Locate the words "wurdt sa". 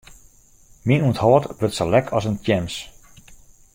1.57-1.85